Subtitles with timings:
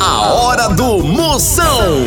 [0.00, 2.06] A hora do Moção.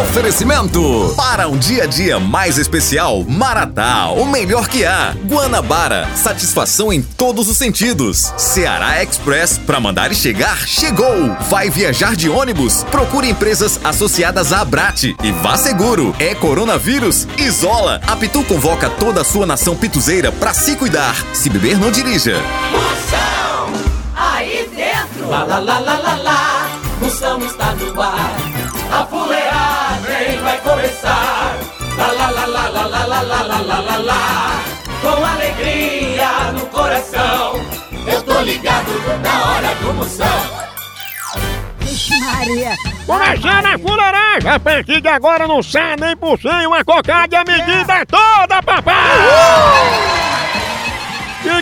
[0.00, 5.14] Oferecimento para um dia a dia mais especial, Maratá, o melhor que há.
[5.26, 8.32] Guanabara, satisfação em todos os sentidos.
[8.38, 11.36] Ceará Express, para mandar e chegar, chegou.
[11.50, 12.82] Vai viajar de ônibus?
[12.84, 16.16] Procure empresas associadas à Abrate e vá seguro.
[16.18, 17.28] É coronavírus?
[17.36, 18.00] Isola.
[18.06, 21.14] A Pitu convoca toda a sua nação pituzeira para se cuidar.
[21.34, 22.36] Se beber, não dirija.
[22.72, 23.70] Moção,
[24.16, 25.28] aí dentro.
[25.28, 26.49] Lá, lá, lá, lá, lá.
[27.10, 28.36] Moção está no ar.
[28.92, 31.58] A fuleagem vai começar.
[31.98, 34.64] Lá, lá, lá, lá, lá, lá, lá, lá, lá, lá, lá, lá.
[35.02, 37.66] Com alegria no coração.
[38.06, 38.92] Eu tô ligado
[39.24, 40.60] na hora do Moção.
[42.20, 42.76] Maria.
[43.04, 47.44] Começando a fuleiragem, a partir de agora não sai nem por cem, uma cocada a
[47.44, 49.18] medida toda, papai!
[50.16, 50.19] E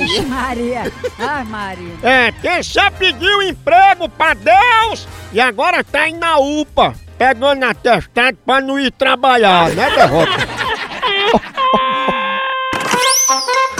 [0.00, 0.92] Vixe Maria.
[1.18, 1.94] Ai, Maria.
[2.02, 8.38] É, quem você pediu emprego pra Deus e agora tá aí na UPA, pegando atestado
[8.44, 10.32] pra não ir trabalhar, né, Derrota?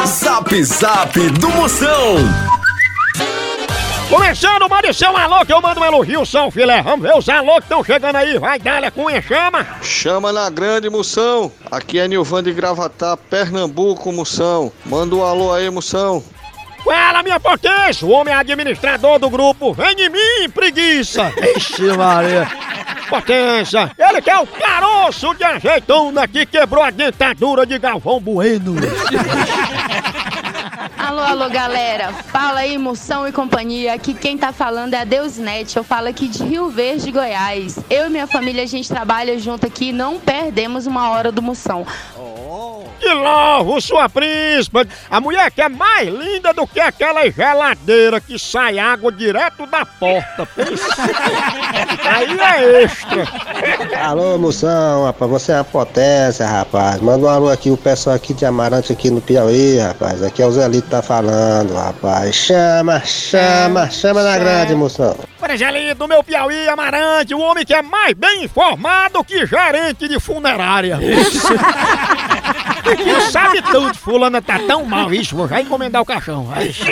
[0.07, 2.17] Zap Zap do Moção.
[4.15, 6.81] Começando, seu alô que eu mando um elogio, São Filé.
[6.83, 8.39] Vamos ver os alô que estão chegando aí.
[8.39, 9.67] Vai, dá com chama.
[9.83, 11.51] Chama na grande Moção.
[11.69, 14.71] Aqui é Nilvan de Gravatá, Pernambuco, Moção.
[14.87, 16.23] Manda um alô aí, Moção.
[16.85, 19.73] Fala, minha potência, o homem administrador do grupo.
[19.73, 21.33] Vem de mim, preguiça.
[21.57, 22.47] Ixi, Maria.
[23.09, 28.77] Potência, ele que é o caroço de azeitona que quebrou a dentadura de Galvão Bueno.
[31.07, 32.15] Alô, alô, galera.
[32.15, 33.93] Fala aí, Moção e companhia.
[33.93, 35.77] Aqui quem tá falando é a Deusnet.
[35.77, 37.79] Eu falo aqui de Rio Verde, Goiás.
[37.91, 41.87] Eu e minha família, a gente trabalha junto aqui não perdemos uma hora do Moção.
[43.05, 44.87] Que louvo, sua príncipa!
[45.11, 49.85] A mulher que é mais linda do que aquela geladeira que sai água direto da
[49.85, 50.49] porta.
[52.03, 53.29] Aí é extra.
[54.03, 56.99] Alô, moção, rapaz, você é a potência, rapaz.
[57.03, 60.23] Manda um alô aqui, o pessoal aqui de Amarante aqui no Piauí, rapaz.
[60.23, 62.35] Aqui é o Zelito tá falando, rapaz.
[62.35, 65.15] Chama, chama, chama na grande, moção.
[65.39, 70.19] Pregelito do meu Piauí, Amarante, o homem que é mais bem informado que gerente de
[70.19, 70.99] funerária.
[72.97, 76.45] Que sabe tudo, fulana tá tão mal, isso, vou já encomendar o caixão.
[76.45, 76.75] vai.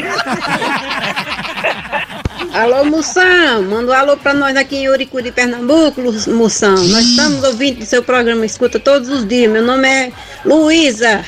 [2.52, 6.74] Alô, Moção, manda um alô pra nós aqui em Uricu de Pernambuco, Moção.
[6.74, 9.50] Nós estamos ouvindo seu programa, escuta todos os dias.
[9.50, 10.12] Meu nome é
[10.44, 11.24] Luísa.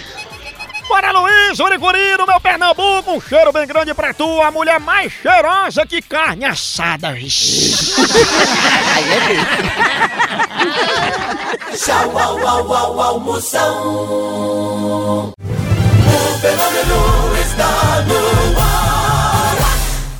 [0.86, 5.12] Bora, Luiz, Uricuri, no meu Pernambuco, um cheiro bem grande pra tu, a mulher mais
[5.12, 7.12] cheirosa que carne assada.
[7.12, 7.94] vixe.
[11.76, 15.34] Tchau, au, au, au, au, Moção.
[15.36, 17.00] O fenômeno
[17.40, 17.70] está
[18.06, 18.20] no
[18.60, 19.56] ar.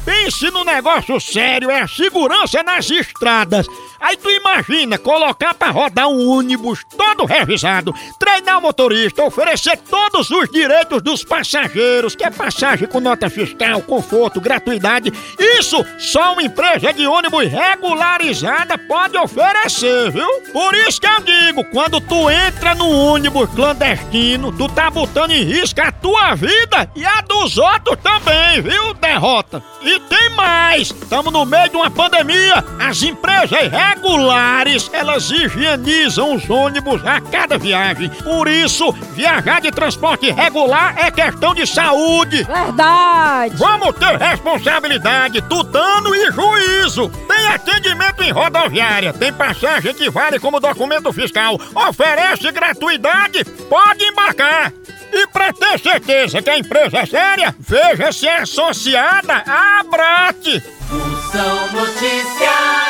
[0.05, 3.67] Pense no negócio sério, é a segurança nas estradas.
[4.01, 10.31] Aí tu imagina colocar pra rodar um ônibus todo revisado, treinar o motorista, oferecer todos
[10.31, 15.13] os direitos dos passageiros, que é passagem com nota fiscal, conforto, gratuidade.
[15.39, 20.29] Isso só uma empresa de ônibus regularizada pode oferecer, viu?
[20.53, 25.43] Por isso que eu digo, quando tu entra no ônibus clandestino, tu tá botando em
[25.45, 29.63] risco a tua vida e a dos outros também, viu, derrota?
[29.83, 30.91] E tem mais!
[30.91, 32.65] Estamos no meio de uma pandemia.
[32.79, 38.09] As empresas regulares, elas higienizam os ônibus a cada viagem.
[38.09, 42.45] Por isso, viajar de transporte regular é questão de saúde.
[42.45, 43.57] Verdade.
[43.57, 47.09] Vamos ter responsabilidade, tutano e juízo.
[47.29, 54.73] Tem atendimento em rodoviária, tem passagem que vale como documento fiscal, oferece gratuidade, pode embarcar.
[55.13, 60.63] E pra ter certeza que a empresa é séria, veja se é associada à Abrat.
[60.91, 62.84] Moção Notícias.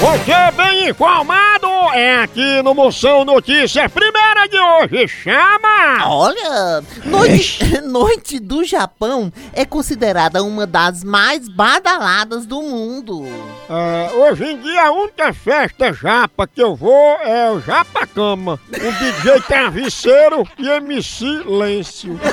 [0.00, 6.08] Você bem informado é aqui no Moção Notícias, primeira de hoje, chama!
[6.08, 13.26] Olha, noite, noite do Japão é considerada uma das mais badaladas do mundo.
[13.68, 18.92] É, hoje em dia a única festa japa que eu vou é o Japacama, o
[18.92, 22.18] DJ Travesseiro e MC Lêncio.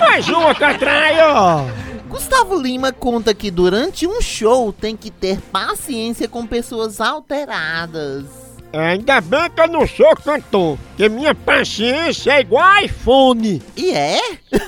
[0.00, 1.91] Mais uma catraia!
[2.12, 8.26] Gustavo Lima conta que durante um show tem que ter paciência com pessoas alteradas.
[8.70, 13.62] Ainda bem que eu não sou cantor, que minha paciência é igual iPhone.
[13.74, 14.20] E é?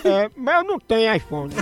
[0.05, 1.53] É, mas eu não tenho iPhone.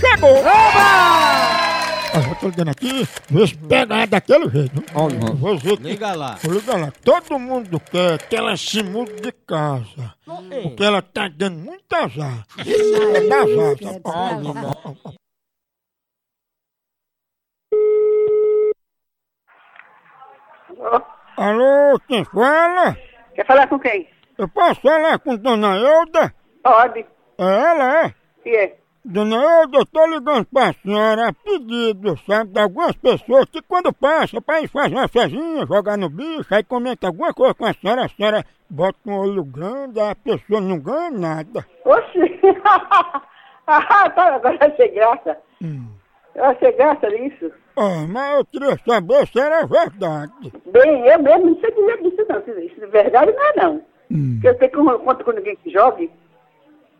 [0.00, 0.36] chegou!
[2.12, 4.82] Eu já tô ligando aqui, vê se pega daquele jeito.
[4.94, 6.36] Olha, vou ver que- Liga lá.
[6.42, 6.92] Vou ligar lá.
[7.04, 10.12] Todo mundo quer que ela se mude de casa.
[10.62, 12.44] Porque ela tá dando muito azar.
[12.58, 13.76] Ela dá azar.
[13.78, 15.10] sabe?
[21.36, 22.96] Alô, quem fala?
[23.34, 24.08] Quer falar com quem?
[24.36, 26.34] Eu posso falar com Dona Euda?
[26.62, 27.00] Pode.
[27.38, 28.14] É ela, é?
[28.42, 28.76] Que é?
[29.04, 34.40] Dona eu tô ligando pra senhora a pedido, sabe, de algumas pessoas que quando passa
[34.42, 38.04] pra ir fazer uma fezinha, jogar no bicho, aí comenta alguma coisa com a senhora,
[38.04, 41.66] a senhora bota um olho grande, aí a pessoa não ganha nada.
[41.84, 42.40] Oxi!
[43.66, 45.38] ah, tá, agora achei graça.
[46.34, 47.50] Eu achei graça nisso.
[47.76, 50.52] Ah, mas eu queria saber se era verdade.
[50.66, 52.42] Bem, eu mesmo não sei dizer disso não.
[52.42, 53.82] Se Isso de verdade não é não.
[54.34, 56.10] Porque eu sei que eu conto com ninguém que jogue.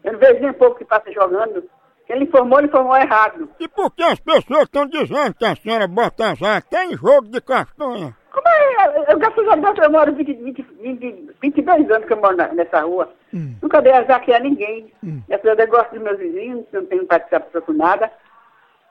[0.02, 1.62] Eu não vejo nem um pouco que passa jogando.
[2.10, 3.48] Ele informou, ele informou errado.
[3.60, 7.28] E por que as pessoas estão dizendo que a senhora bota azar até em jogo
[7.28, 8.16] de castanha?
[8.32, 9.12] Como é?
[9.12, 12.52] Eu, graças a Deus, eu moro 20, 20, 20, 22 anos que eu moro na-
[12.52, 13.12] nessa rua.
[13.32, 14.92] Nunca dei azar aqui a ninguém.
[15.32, 18.10] A Deus, eu gosto dos meus vizinhos, não tenho participação com nada.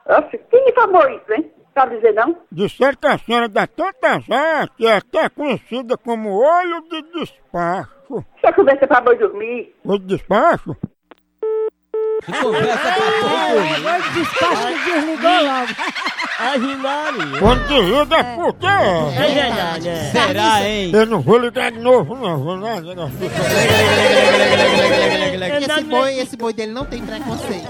[0.08, 1.52] Nossa, quem informou isso, hein?
[1.74, 2.36] Sabe dizer não?
[2.52, 8.26] Disseram que a senhora dá tanto azar que é até conhecida como olho de despacho.
[8.42, 9.76] Só conversa pra boi dormir.
[9.86, 10.76] Olho de despacho?
[12.26, 13.06] Que conversa pra
[13.76, 15.74] Agora despacho que desligou logo.
[17.40, 18.70] Quando desliga é porque é.
[18.70, 20.12] É verdade, é.
[20.12, 20.92] Será, hein?
[20.94, 22.38] Eu não vou ligar de novo, não.
[22.44, 23.12] Vou lá, não.
[25.60, 27.68] Esse boi, esse boi dele não tem preconceito.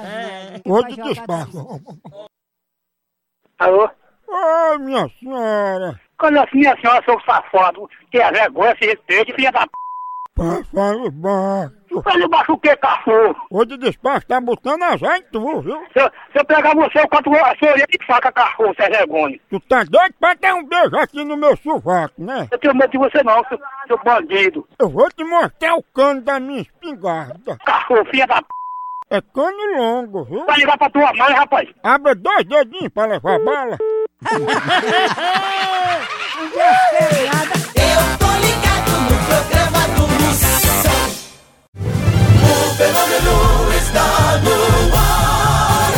[0.00, 0.60] É?
[0.64, 1.80] Olho de despacho.
[3.58, 3.90] Alô?
[4.28, 6.00] Ô, minha senhora.
[6.18, 9.72] Quando assim a senhora, seu safado, tem a vergonha, se respeite, filha da p.
[10.34, 11.10] Pá, fala
[12.00, 13.36] Fale baixo o que, cachorro?
[13.50, 15.78] Olho de despacho tá botando azar em tu, viu?
[15.92, 18.90] Se eu, se eu pegar você, eu conto a sua orelha de faca, cachorro, sem
[18.90, 19.38] vergonha.
[19.50, 22.48] Tu tá doido pra dar um beijo aqui no meu sovaco, né?
[22.50, 24.66] Eu tenho medo de você não, seu, seu bandido.
[24.78, 27.58] Eu vou te mostrar o cano da minha espingarda.
[27.64, 28.48] Cachorro, filha da p.
[29.10, 30.46] É cano longo, viu?
[30.46, 31.68] Vai ligar pra tua mãe, rapaz.
[31.82, 33.76] Abre dois dedinhos pra levar bala.
[37.52, 37.61] Eu
[42.72, 45.92] O fenômeno está no ar.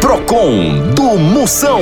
[0.00, 1.80] Procon do Moção.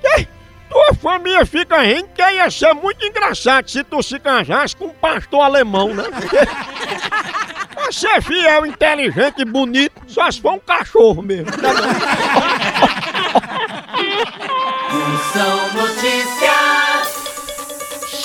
[0.00, 0.28] que?
[0.70, 4.90] tua família fica rindo que ia ser muito engraçado se tu se casasse com um
[4.90, 6.04] pastor alemão, né?
[7.90, 11.50] Pra ser fiel, inteligente e bonito, só se for um cachorro mesmo.
[15.32, 17.20] São notícias.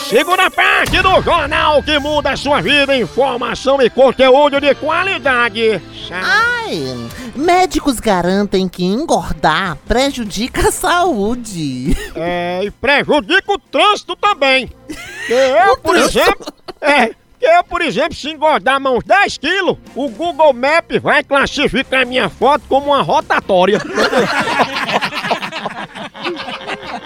[0.08, 5.82] Segunda parte do jornal que muda a sua vida, informação e conteúdo de qualidade.
[6.12, 11.98] Ai, médicos garantem que engordar prejudica a saúde.
[12.16, 14.70] É, e prejudica o trânsito também.
[15.28, 20.52] Eu, por exemplo, é, que eu, por exemplo, se engordar uns 10 quilos, o Google
[20.52, 23.80] Maps vai classificar minha foto como uma rotatória.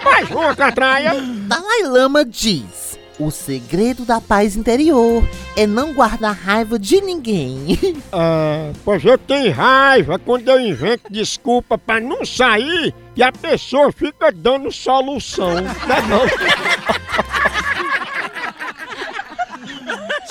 [0.02, 1.12] Mais uma catraia.
[1.46, 5.22] Dalai Lama diz: o segredo da paz interior
[5.54, 7.78] é não guardar raiva de ninguém.
[8.12, 13.92] É, pois eu tenho raiva quando eu invento desculpa pra não sair e a pessoa
[13.92, 15.62] fica dando solução.
[15.86, 16.26] Tá bom?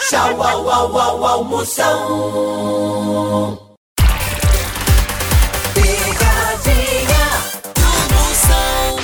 [0.09, 1.99] Tchau, au, au, au, almoção.
[5.75, 7.25] Picadinha
[7.75, 8.97] do Moção.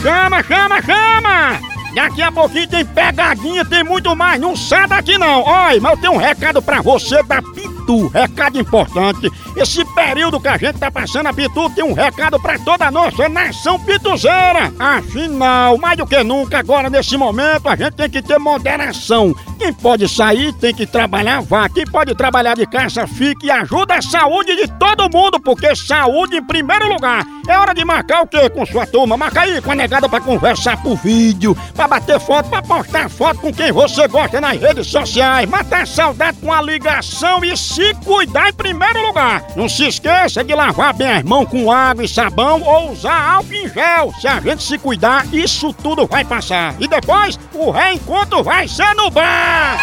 [0.00, 1.69] Chama, chama, chama!
[1.94, 4.40] Daqui a pouquinho tem pegadinha, tem muito mais.
[4.40, 5.42] Não sai daqui não.
[5.42, 8.08] Olha, mas eu tenho um recado pra você da Pitu.
[8.08, 9.30] Recado importante.
[9.56, 12.90] Esse período que a gente tá passando, a Pitu tem um recado pra toda a
[12.90, 14.72] nossa nação pituzeira.
[14.78, 19.34] Afinal, mais do que nunca, agora nesse momento, a gente tem que ter moderação.
[19.58, 21.68] Quem pode sair tem que trabalhar, vá.
[21.68, 26.36] Quem pode trabalhar de casa, fique e ajuda a saúde de todo mundo, porque saúde
[26.36, 27.24] em primeiro lugar.
[27.48, 29.16] É hora de marcar o quê com sua turma?
[29.16, 33.40] Marca aí com a negada pra conversar por vídeo, pra bater foto, pra postar foto
[33.40, 38.50] com quem você gosta nas redes sociais, matar saudade com a ligação e se cuidar
[38.50, 39.42] em primeiro lugar.
[39.56, 43.54] Não se esqueça de lavar bem as mãos com água e sabão ou usar álcool
[43.54, 44.12] em gel.
[44.20, 46.74] Se a gente se cuidar, isso tudo vai passar.
[46.78, 49.78] E depois, o reencontro vai ser no bar.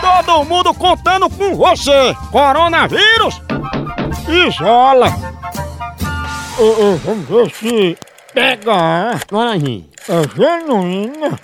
[0.00, 2.14] Todo mundo contando com você.
[2.30, 3.42] Coronavírus,
[4.28, 5.08] isola.
[6.56, 7.98] Ô, ô, vamos ver se
[8.32, 9.22] pegar.
[9.32, 9.95] Laranjinha.
[10.08, 11.36] É genuína.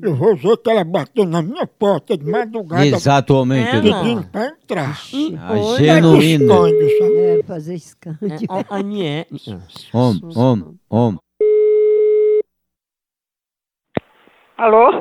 [0.00, 2.86] Eu vou ver que ela bateu na minha porta de madrugada.
[2.86, 4.30] Exatamente, Pedindo doutor.
[4.30, 4.90] pra entrar.
[4.90, 6.54] A genuína.
[7.18, 8.32] É, fazer escândalo.
[9.92, 11.18] Homem, homem, homem.
[14.58, 14.92] Alô?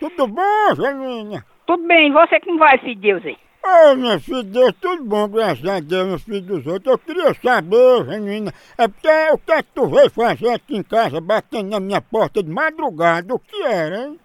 [0.00, 1.44] Tudo bom, genuína?
[1.66, 3.36] Tudo bem, e você como vai, filho de Deus aí?
[3.66, 6.92] Ô, minha filha, Deus, tudo bom, graças a Deus, meu filho dos outros.
[6.92, 10.82] Eu queria saber, genuína, é porque o que é que tu veio fazer aqui em
[10.82, 13.34] casa, batendo na minha porta de madrugada?
[13.34, 14.20] O que era, hein?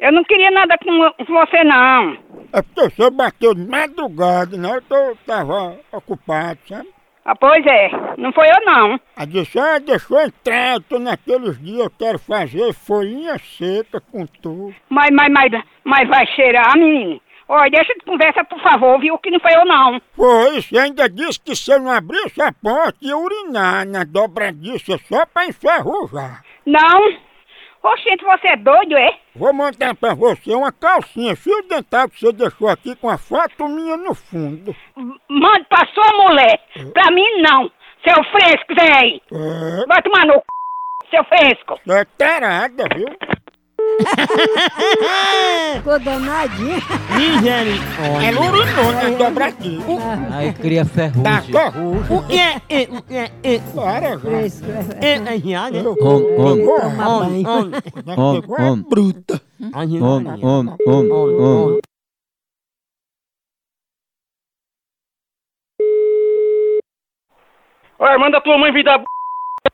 [0.00, 2.18] Eu não queria nada com, você, não.
[2.52, 4.76] É porque o senhor bateu de madrugada, né?
[4.76, 6.88] Eu tô, tava ocupado, sabe?
[7.24, 8.98] Ah, pois é, não foi eu, não.
[9.14, 14.26] A disse, ah, deixou entrar, eu tô naqueles dias, eu quero fazer folhinha seca com
[14.26, 14.74] tu.
[14.88, 17.20] Mas, mas, mas, mas vai cheirar, menino.
[17.52, 19.18] Olha, deixa de conversa, por favor, viu?
[19.18, 20.00] Que não foi eu, não.
[20.14, 24.96] Foi, você ainda disse que se eu não abrisse a porta ia urinar na dobradiça
[25.08, 26.44] só pra enferrujar.
[26.64, 27.18] Não?
[27.82, 29.18] Oxente, você é doido, é?
[29.34, 33.66] Vou mandar pra você uma calcinha fio dental que você deixou aqui com a foto
[33.68, 34.76] minha no fundo.
[35.28, 36.60] Mande pra sua mulher.
[36.92, 37.68] Pra mim, não.
[38.06, 39.20] Seu fresco, véi.
[39.32, 40.42] É, Vai tomar no c...
[41.10, 41.80] seu fresco.
[41.88, 43.08] é tarada, viu?
[45.76, 46.78] Ficou danadinha.
[48.26, 49.84] Ela urinou na dobradiça.
[50.32, 51.22] Aí cria ferrugem.
[51.22, 52.14] Tá corruja.
[52.14, 52.62] O que é?
[52.68, 53.30] é, o que é?
[53.42, 53.58] é?
[53.74, 54.18] Para, já.
[54.18, 54.66] Fresco,
[55.00, 55.06] é.
[55.06, 55.82] É, é, já, né?
[55.82, 57.48] Homem, homem, Toma banho.
[57.48, 57.72] homem,
[58.06, 58.84] Já Homem, pegou a homem.
[58.88, 59.40] bruta.
[59.74, 60.44] homem, homem,
[60.86, 61.80] homem, homem.
[67.98, 69.04] Olha, manda tua mãe vir da b...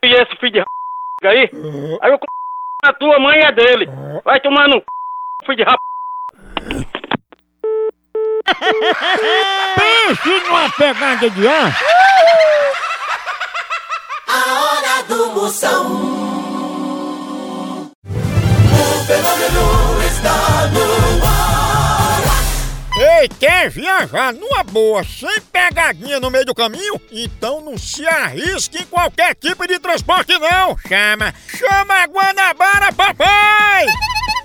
[0.02, 0.66] e esse filho de r...
[1.28, 1.50] aí.
[2.02, 2.35] Aí eu c...
[2.86, 3.88] a tua mãe é dele.
[4.24, 4.84] Vai tomar no c...
[5.44, 5.76] filho de r...
[9.76, 11.76] Pense numa pegada de ar.
[14.28, 16.15] A hora do Moção.
[23.18, 27.00] Ei, quer viajar numa boa, sem pegadinha no meio do caminho?
[27.10, 30.76] Então não se arrisque em qualquer tipo de transporte não.
[30.86, 33.86] Chama, chama a Guanabara, papai!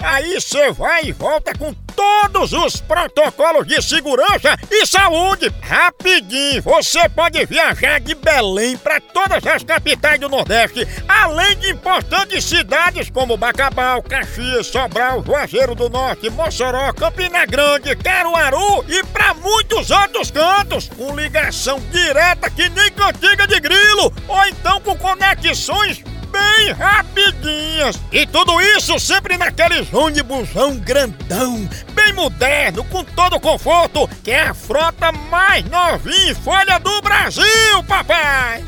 [0.03, 5.53] Aí você vai e volta com todos os protocolos de segurança e saúde.
[5.61, 12.43] Rapidinho, você pode viajar de Belém para todas as capitais do Nordeste, além de importantes
[12.45, 19.91] cidades como Bacabal, Caxias, Sobral, Juazeiro do Norte, Mossoró, Campina Grande, Caruaru e para muitos
[19.91, 26.03] outros cantos, com ligação direta que nem cantiga de grilo, ou então com conexões
[26.41, 27.99] bem rapidinhas.
[28.11, 34.53] E tudo isso sempre naqueles ônibusão grandão, bem moderno, com todo conforto, que é a
[34.53, 38.63] frota mais novinha folha do Brasil, papai!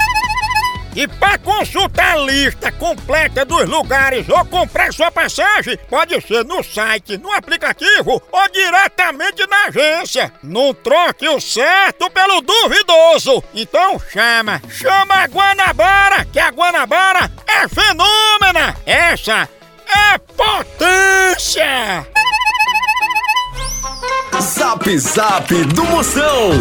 [0.95, 6.63] E para consultar a lista completa dos lugares ou comprar sua passagem, pode ser no
[6.63, 10.31] site, no aplicativo ou diretamente na agência.
[10.43, 13.43] Não troque o certo pelo duvidoso.
[13.55, 18.75] Então chama, chama a Guanabara, que a Guanabara é fenômena.
[18.85, 19.49] Essa
[19.87, 22.07] é potência.
[24.39, 26.51] Zap Zap do Moção.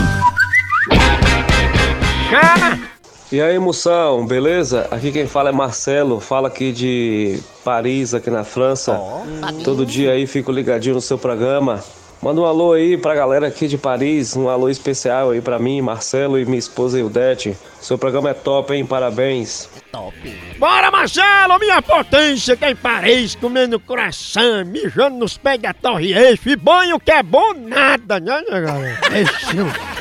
[2.30, 2.92] Chama.
[3.32, 4.86] E aí, moção, beleza?
[4.90, 9.00] Aqui quem fala é Marcelo, fala aqui de Paris, aqui na França.
[9.64, 11.82] Todo dia aí fico ligadinho no seu programa.
[12.20, 15.80] Manda um alô aí pra galera aqui de Paris, um alô especial aí pra mim,
[15.80, 17.56] Marcelo e minha esposa Ildete.
[17.80, 18.84] Seu programa é top, hein?
[18.84, 19.66] Parabéns.
[20.58, 26.12] Bora, Marcelo, minha potência, que é em Paris, comendo coração, mijando nos pés da Torre
[26.12, 29.00] Eiffel, e banho que é bom nada, né, né, galera?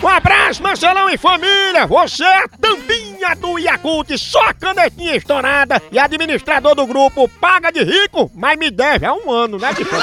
[0.00, 1.84] Um abraço, Marcelão e família!
[1.86, 7.82] Você é a tampinha do Yakult, só canetinha estourada e administrador do grupo Paga de
[7.82, 9.90] Rico, mas me deve há um ano, né, bicho?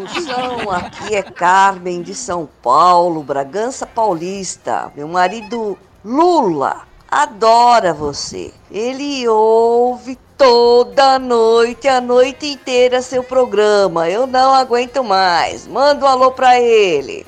[0.00, 4.90] Moção, aqui é Carmen de São Paulo, Bragança Paulista.
[4.96, 8.54] Meu marido Lula adora você.
[8.70, 14.08] Ele ouve toda noite, a noite inteira seu programa.
[14.08, 15.66] Eu não aguento mais.
[15.66, 17.26] Manda um alô pra ele.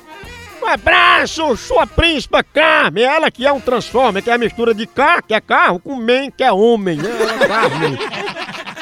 [0.65, 4.87] Um abraço, sua príncipa Carmen, ela que é um transformer, que é a mistura de
[4.87, 7.07] K, que é carro, com men, que é homem, né?
[7.07, 7.95] É Carmen.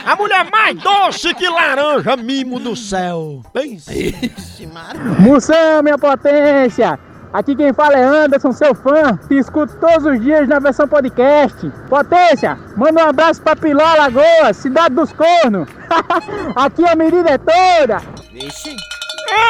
[0.05, 3.41] A mulher mais doce que laranja, mimo do céu.
[5.19, 6.97] Moção, minha potência!
[7.33, 11.69] Aqui quem fala é Anderson, seu fã, te escuto todos os dias na versão podcast.
[11.89, 15.67] Potência, manda um abraço pra Piló, Lagoas, cidade dos cornos.
[16.55, 17.97] Aqui a medida é toda.
[18.31, 18.92] Vixe.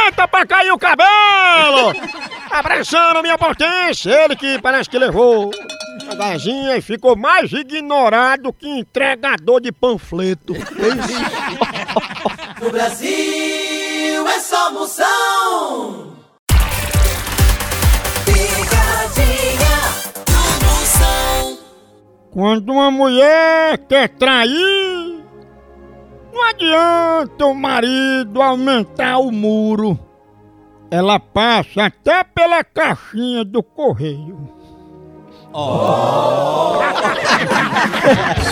[0.06, 1.94] Eita, pra cair o cabelo!
[2.52, 5.52] Abraçando minha potência, ele que parece que levou
[6.10, 10.54] a gazinha e ficou mais ignorado que entregador de panfleto.
[12.62, 16.14] No Brasil é só moção.
[18.26, 19.78] Picadinha
[20.26, 21.58] do Moção.
[22.32, 25.03] Quando uma mulher quer trair,
[26.34, 29.98] não adianta o marido aumentar o muro.
[30.90, 34.38] Ela passa até pela caixinha do correio.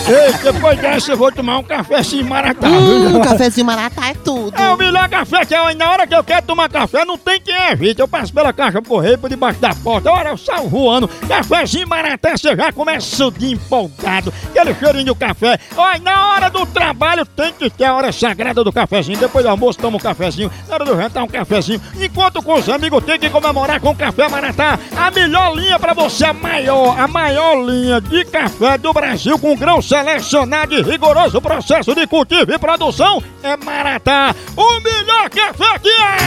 [0.08, 2.68] Ei, depois dessa eu vou tomar um cafezinho maratá.
[2.68, 4.56] Hum, cafezinho maratá é tudo.
[4.60, 5.74] É o melhor café que é.
[5.74, 8.00] Na hora que eu quero tomar café, não tem quem evite.
[8.00, 10.10] Eu passo pela caixa do correio por debaixo da porta.
[10.10, 11.08] Ora, eu saio voando.
[11.28, 14.32] Cafezinho maratá, você já começa de empolgado.
[14.50, 15.58] Aquele cheirinho do café.
[15.76, 19.18] Olha, na hora do trabalho tem que ter a hora sagrada do cafezinho.
[19.18, 20.50] Depois do almoço, toma um cafezinho.
[20.68, 21.80] Na hora do jantar, um cafezinho.
[22.00, 24.78] Enquanto com os amigos, tem que comemorar com o café maratá.
[24.96, 29.56] A melhor linha pra você, a maior, a maior linha de café do Brasil com
[29.56, 35.88] grão selecionado e rigoroso processo de cultivo e produção é Maratá, o melhor café que
[35.88, 36.22] é!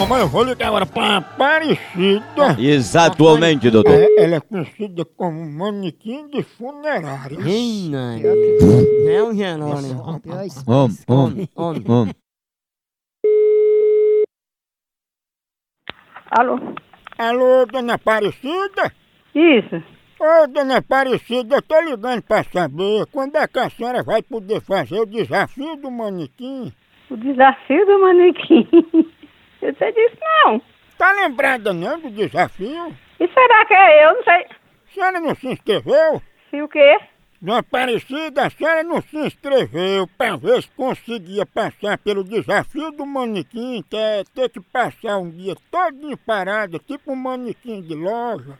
[0.00, 2.56] Mamãe, eu vou ligar agora pra Aparecida.
[2.58, 3.94] Exatamente, doutor.
[3.94, 7.38] É, ela é conhecida como manequim de funerária.
[7.38, 10.02] É um Jerônimo.
[10.02, 12.14] Homem, Homem, homem, homem.
[16.30, 16.58] Alô?
[17.16, 18.92] Alô, dona Aparecida?
[19.34, 19.97] Isso.
[20.20, 24.60] Ô, dona Aparecida, eu tô ligando pra saber quando é que a senhora vai poder
[24.60, 26.72] fazer o desafio do manequim?
[27.08, 28.68] O desafio do manequim.
[29.62, 30.60] Você disse não.
[30.98, 32.92] Tá lembrada não do desafio?
[33.20, 34.14] E será que é eu?
[34.16, 34.34] Não sei.
[34.34, 36.20] A senhora não se inscreveu?
[36.50, 36.98] Se o quê?
[37.40, 43.06] Dona Aparecida, a senhora não se inscreveu pra ver se conseguia passar pelo desafio do
[43.06, 48.58] manequim, que é ter que passar um dia todo parado, tipo um manequim de loja.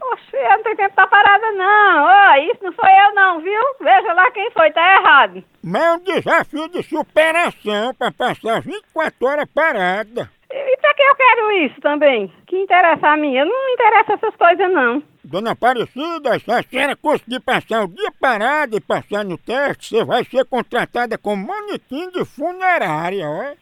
[0.00, 2.04] Oxe, eu não tenho tempo pra parada, não.
[2.04, 3.62] Ó, isso não sou eu, não, viu?
[3.80, 5.44] Veja lá quem foi, tá errado.
[5.62, 10.30] Mas é um desafio de superação pra passar 24 horas parada.
[10.50, 12.32] E pra que eu quero isso também?
[12.46, 13.36] Que interessa a mim?
[13.36, 15.02] Eu não me interessa essas coisas, não.
[15.22, 20.04] Dona Aparecida, se a senhora conseguir passar o dia parado e passar no teste, você
[20.04, 23.54] vai ser contratada como manequim de funerária, ó.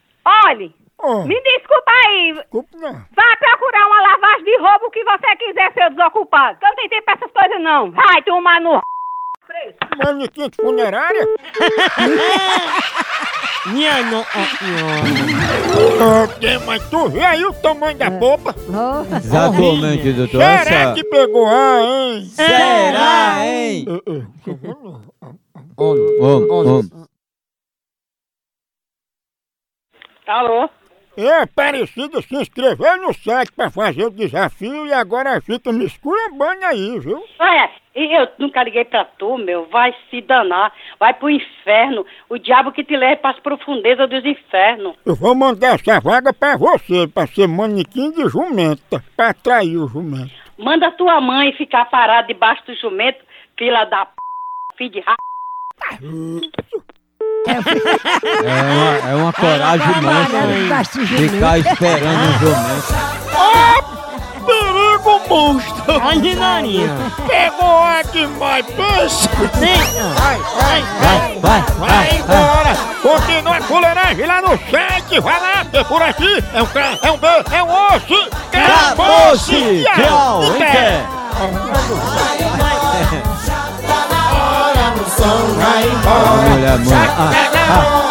[0.47, 1.23] Olhe, Oh.
[1.25, 2.33] me desculpa aí.
[2.33, 2.93] Desculpa, não.
[2.93, 6.57] Vá procurar uma lavagem de roubo que você quiser, seu desocupado.
[6.59, 7.91] Que eu não tenho tempo pra essas coisas, não.
[7.91, 8.81] Vai tomar no...
[10.03, 11.25] Manequim de funerária?
[13.67, 14.19] Minha no...
[16.23, 18.55] Ok, mas tu vê aí o tamanho da boba?
[19.17, 20.41] Exatamente, doutor.
[20.41, 22.25] Será Essa- que pegou A, hein?
[22.25, 23.85] Será, hein?
[25.77, 26.89] Homem, homem.
[30.27, 30.69] Alô?
[31.17, 36.63] É, Aparecida se inscreveu no site pra fazer o desafio e agora fica me esculambando
[36.63, 37.23] aí, viu?
[37.39, 39.65] Olha, e eu nunca liguei pra tu, meu.
[39.71, 40.71] Vai se danar.
[40.99, 42.05] Vai pro inferno.
[42.29, 44.95] O diabo que te leve pras profundezas dos infernos.
[45.03, 49.87] Eu vou mandar essa vaga pra você, pra ser manequim de jumenta, pra atrair o
[49.87, 50.31] jumento.
[50.59, 53.25] Manda tua mãe ficar parada debaixo do jumento,
[53.57, 54.11] fila da p...
[54.77, 55.15] filho de ra...
[57.45, 57.51] É
[58.51, 60.89] uma, é uma coragem imensa.
[61.05, 62.93] Ficar esperando o jumento.
[64.47, 66.01] Perigo monstro!
[66.01, 66.89] Ai, Maria.
[67.27, 69.29] Pegou a demais, pensa!
[70.15, 72.75] Vai, vai, vai, Vai, vai embora!
[73.01, 77.11] Continua a fuleiragem lá no site, vai lá, porque por aqui é um K, é
[77.11, 78.29] um B, é um osso!
[78.53, 79.83] Acabou-se!
[79.95, 81.17] Tchau, hein,
[85.27, 85.33] Té?
[85.33, 86.53] Hora no som vai embora.
[86.53, 86.93] Olha, mãe.
[86.93, 88.06] Ah, ah.